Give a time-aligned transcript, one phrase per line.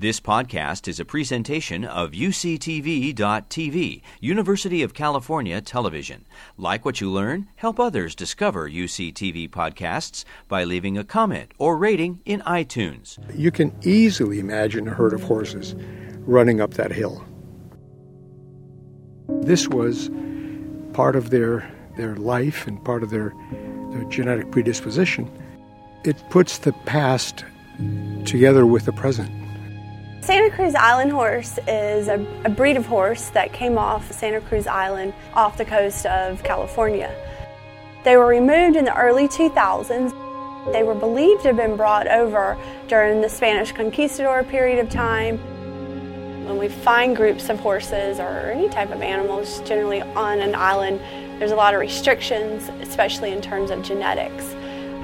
[0.00, 6.24] This podcast is a presentation of UCTV.tv, University of California Television.
[6.56, 12.20] Like what you learn, help others discover UCTV podcasts by leaving a comment or rating
[12.24, 13.18] in iTunes.
[13.36, 15.74] You can easily imagine a herd of horses
[16.20, 17.24] running up that hill.
[19.28, 20.10] This was
[20.92, 23.34] part of their, their life and part of their,
[23.90, 25.28] their genetic predisposition.
[26.04, 27.44] It puts the past
[28.24, 29.47] together with the present.
[30.20, 32.14] Santa Cruz Island horse is a,
[32.44, 37.14] a, breed of horse that came off Santa Cruz Island off the coast of California.
[38.04, 40.72] They were removed in the early 2000s.
[40.72, 42.58] They were believed to have been brought over
[42.88, 45.38] during the Spanish conquistador period of time.
[46.44, 51.00] When we find groups of horses or any type of animals generally on an island,
[51.40, 54.52] there's a lot of restrictions, especially in terms of genetics.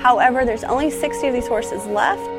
[0.03, 2.34] However, there's only 60 of these horses left.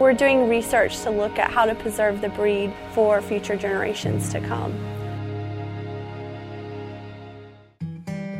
[0.00, 4.40] We're doing research to look at how to preserve the breed for future generations to
[4.40, 4.72] come.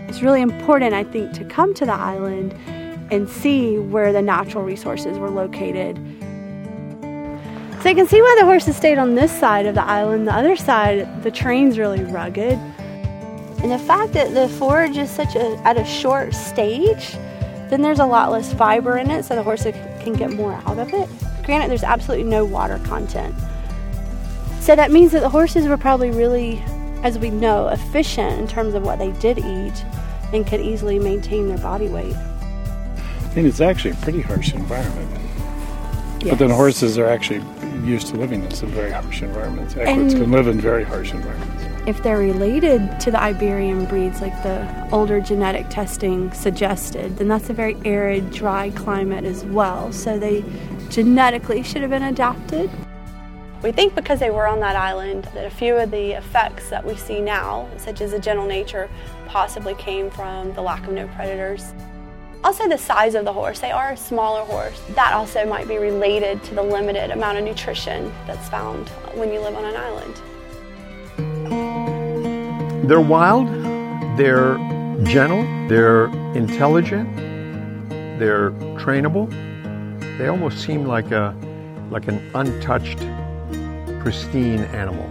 [0.08, 2.54] It's really important, I think, to come to the island
[3.12, 5.96] and see where the natural resources were located.
[7.82, 10.26] So you can see why the horses stayed on this side of the island.
[10.26, 12.58] The other side, the terrain's really rugged.
[13.62, 17.12] And the fact that the forage is such a at a short stage,
[17.70, 20.78] then there's a lot less fiber in it, so the horses can get more out
[20.78, 21.08] of it.
[21.44, 23.34] Granted, there's absolutely no water content.
[24.60, 26.62] So that means that the horses were probably really,
[27.02, 29.84] as we know, efficient in terms of what they did eat
[30.32, 32.16] and could easily maintain their body weight.
[33.36, 35.10] And it's actually a pretty harsh environment.
[36.20, 36.30] Yes.
[36.30, 37.42] But then horses are actually
[37.86, 39.76] used to living in some very harsh environments.
[39.76, 41.73] Equids can live in very harsh environments.
[41.86, 47.50] If they're related to the Iberian breeds, like the older genetic testing suggested, then that's
[47.50, 49.92] a very arid, dry climate as well.
[49.92, 50.42] So they
[50.88, 52.70] genetically should have been adapted.
[53.62, 56.82] We think because they were on that island that a few of the effects that
[56.86, 58.88] we see now, such as a gentle nature,
[59.26, 61.74] possibly came from the lack of no predators.
[62.44, 63.60] Also, the size of the horse.
[63.60, 64.80] They are a smaller horse.
[64.94, 69.40] That also might be related to the limited amount of nutrition that's found when you
[69.40, 70.20] live on an island.
[72.86, 73.48] They're wild,
[74.18, 74.58] they're
[75.04, 77.16] gentle, they're intelligent,
[78.18, 79.30] they're trainable.
[80.18, 81.34] They almost seem like a
[81.90, 82.98] like an untouched,
[84.00, 85.08] pristine animal.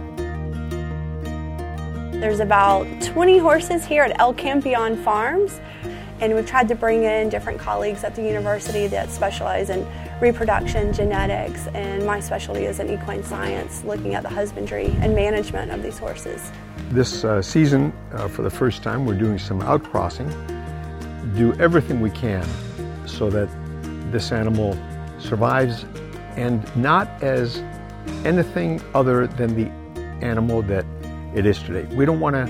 [2.20, 5.60] There's about 20 horses here at El Campeon Farms,
[6.20, 9.84] and we've tried to bring in different colleagues at the university that specialize in
[10.20, 15.72] reproduction, genetics, and my specialty is in equine science, looking at the husbandry and management
[15.72, 16.52] of these horses.
[16.90, 20.30] This uh, season, uh, for the first time, we're doing some outcrossing.
[21.36, 22.46] Do everything we can
[23.06, 23.48] so that
[24.12, 24.78] this animal
[25.18, 25.84] survives
[26.36, 27.58] and not as
[28.24, 29.70] anything other than the
[30.24, 30.86] animal that
[31.34, 31.92] it is today.
[31.94, 32.42] We don't want to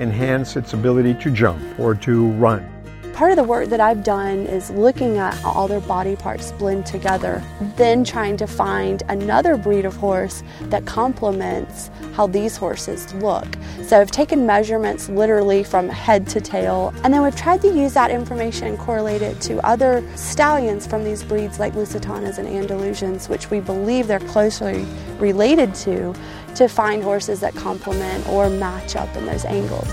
[0.00, 2.71] enhance its ability to jump or to run.
[3.12, 6.50] Part of the work that I've done is looking at how all their body parts
[6.52, 7.42] blend together,
[7.76, 13.46] then trying to find another breed of horse that complements how these horses look.
[13.82, 17.92] So I've taken measurements literally from head to tail, and then we've tried to use
[17.94, 23.28] that information and correlate it to other stallions from these breeds like Lusitanos and Andalusians,
[23.28, 24.86] which we believe they're closely
[25.18, 26.14] related to,
[26.54, 29.88] to find horses that complement or match up in those angles.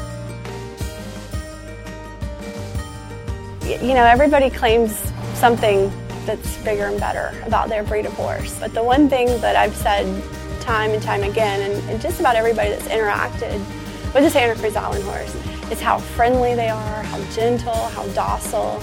[3.69, 4.95] You know, everybody claims
[5.35, 5.91] something
[6.25, 8.57] that's bigger and better about their breed of horse.
[8.59, 10.05] But the one thing that I've said
[10.59, 13.57] time and time again, and, and just about everybody that's interacted
[14.13, 15.35] with the Santa Cruz Island horse,
[15.71, 18.81] is how friendly they are, how gentle, how docile.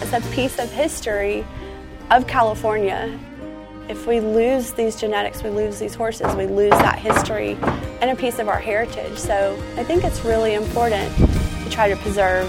[0.00, 1.44] It's a piece of history
[2.10, 3.18] of California.
[3.88, 7.56] If we lose these genetics, we lose these horses, we lose that history
[8.00, 9.18] and a piece of our heritage.
[9.18, 12.48] So I think it's really important to try to preserve